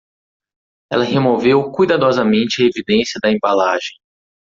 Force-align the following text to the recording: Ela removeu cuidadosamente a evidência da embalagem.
Ela 0.91 1.03
removeu 1.05 1.71
cuidadosamente 1.71 2.63
a 2.63 2.65
evidência 2.65 3.19
da 3.21 3.31
embalagem. 3.31 3.99